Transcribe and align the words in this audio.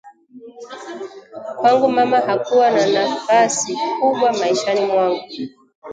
Kwangu 1.59 1.91
mama 1.91 2.19
hakuwa 2.21 2.71
na 2.71 2.87
nafasi 2.91 3.73
kubwa 3.99 4.33
maishani 4.33 4.85
mwangu 4.85 5.23